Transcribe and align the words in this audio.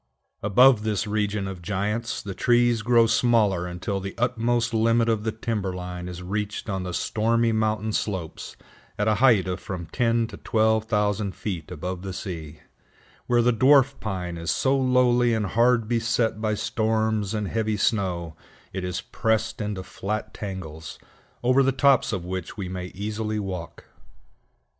Above 0.41 0.81
this 0.81 1.05
region 1.05 1.47
of 1.47 1.61
giants, 1.61 2.23
the 2.23 2.33
trees 2.33 2.81
grow 2.81 3.05
smaller 3.05 3.67
until 3.67 3.99
the 3.99 4.15
utmost 4.17 4.73
limit 4.73 5.07
of 5.07 5.23
the 5.23 5.31
timber 5.31 5.73
line 5.75 6.07
is 6.09 6.23
reached 6.23 6.67
on 6.67 6.81
the 6.81 6.91
stormy 6.91 7.51
mountain 7.51 7.93
slopes 7.93 8.55
at 8.97 9.07
a 9.07 9.13
height 9.21 9.47
of 9.47 9.59
from 9.59 9.85
ten 9.91 10.25
to 10.25 10.37
twelve 10.37 10.85
thousand 10.85 11.35
feet 11.35 11.69
above 11.69 12.01
the 12.01 12.13
sea, 12.13 12.61
where 13.27 13.43
the 13.43 13.53
Dwarf 13.53 13.99
Pine 13.99 14.37
is 14.39 14.49
so 14.49 14.75
lowly 14.75 15.35
and 15.35 15.45
hard 15.45 15.87
beset 15.87 16.41
by 16.41 16.55
storms 16.55 17.35
and 17.35 17.47
heavy 17.47 17.77
snow, 17.77 18.35
it 18.73 18.83
is 18.83 19.01
pressed 19.01 19.61
into 19.61 19.83
flat 19.83 20.33
tangles, 20.33 20.97
over 21.43 21.61
the 21.61 21.71
tops 21.71 22.11
of 22.11 22.25
which 22.25 22.57
we 22.57 22.67
may 22.67 22.87
easily 22.95 23.37
walk. 23.37 23.85